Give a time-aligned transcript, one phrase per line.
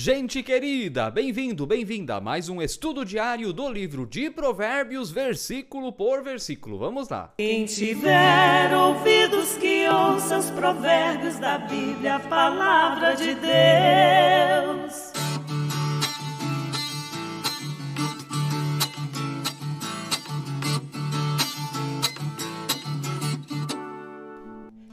[0.00, 6.22] Gente querida, bem-vindo, bem-vinda a mais um estudo diário do livro de Provérbios, versículo por
[6.22, 6.78] versículo.
[6.78, 7.34] Vamos lá.
[7.36, 15.07] Quem tiver ouvidos que ouça os provérbios da Bíblia, a palavra de Deus.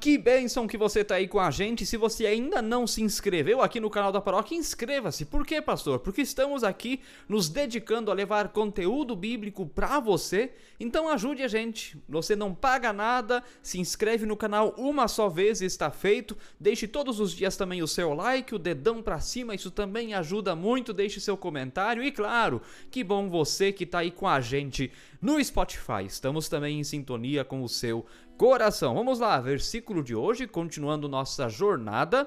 [0.00, 1.84] Que bênção que você está aí com a gente.
[1.84, 5.26] Se você ainda não se inscreveu aqui no canal da Paróquia, inscreva-se.
[5.26, 5.98] Por quê, pastor?
[5.98, 10.52] Porque estamos aqui nos dedicando a levar conteúdo bíblico para você.
[10.80, 11.98] Então ajude a gente.
[12.08, 16.34] Você não paga nada, se inscreve no canal uma só vez e está feito.
[16.58, 20.56] Deixe todos os dias também o seu like, o dedão para cima, isso também ajuda
[20.56, 20.94] muito.
[20.94, 24.90] Deixe seu comentário e claro, que bom você que está aí com a gente
[25.20, 26.06] no Spotify.
[26.06, 28.06] Estamos também em sintonia com o seu
[28.40, 28.94] coração.
[28.94, 32.26] Vamos lá, versículo de hoje, continuando nossa jornada.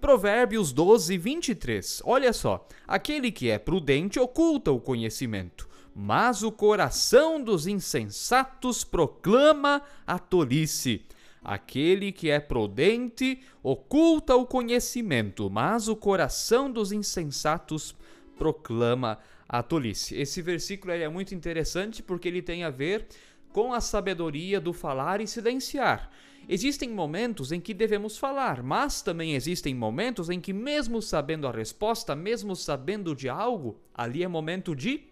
[0.00, 2.00] Provérbios 12, 23.
[2.04, 9.82] Olha só: aquele que é prudente oculta o conhecimento, mas o coração dos insensatos proclama
[10.06, 11.02] a tolice.
[11.42, 17.96] Aquele que é prudente oculta o conhecimento, mas o coração dos insensatos
[18.38, 20.14] proclama a tolice.
[20.14, 23.08] Esse versículo é muito interessante porque ele tem a ver
[23.52, 26.10] com a sabedoria do falar e silenciar.
[26.48, 31.52] Existem momentos em que devemos falar, mas também existem momentos em que, mesmo sabendo a
[31.52, 35.02] resposta, mesmo sabendo de algo, ali é momento de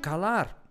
[0.00, 0.62] calar,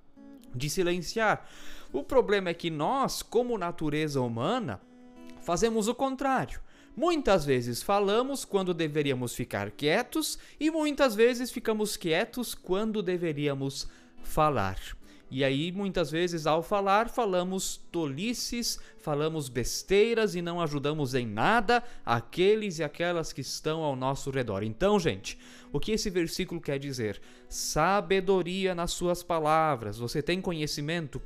[0.55, 1.45] de silenciar.
[1.91, 4.79] O problema é que nós, como natureza humana,
[5.41, 6.61] fazemos o contrário.
[6.95, 13.87] Muitas vezes falamos quando deveríamos ficar quietos e muitas vezes ficamos quietos quando deveríamos
[14.23, 14.79] falar.
[15.29, 21.83] E aí, muitas vezes, ao falar, falamos tolices, falamos besteiras e não ajudamos em nada
[22.05, 24.63] aqueles e aquelas que estão ao nosso redor.
[24.63, 25.37] Então, gente,
[25.71, 27.19] o que esse versículo quer dizer?
[27.49, 29.97] Sabedoria nas suas palavras.
[29.97, 31.21] Você tem conhecimento?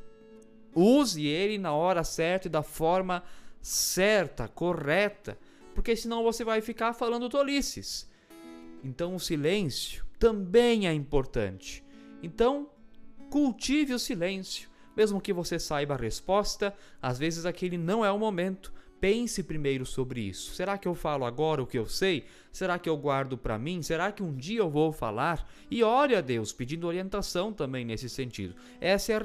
[0.73, 3.23] Use ele na hora certa e da forma
[3.61, 5.37] certa, correta,
[5.75, 8.09] porque senão você vai ficar falando tolices.
[8.83, 11.83] Então, o silêncio também é importante.
[12.23, 12.67] Então,
[13.31, 14.69] cultive o silêncio.
[14.95, 18.73] Mesmo que você saiba a resposta, às vezes aquele não é o momento.
[18.99, 20.53] Pense primeiro sobre isso.
[20.53, 22.25] Será que eu falo agora o que eu sei?
[22.51, 23.81] Será que eu guardo para mim?
[23.81, 25.49] Será que um dia eu vou falar?
[25.71, 28.53] E ore a Deus, pedindo orientação também nesse sentido.
[28.79, 29.17] Esse é,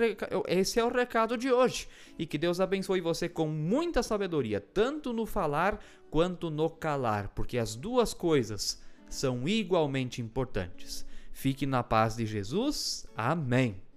[0.48, 1.88] esse é o recado de hoje.
[2.18, 5.78] E que Deus abençoe você com muita sabedoria, tanto no falar
[6.08, 8.80] quanto no calar, porque as duas coisas
[9.10, 11.04] são igualmente importantes.
[11.32, 13.06] Fique na paz de Jesus.
[13.14, 13.85] Amém.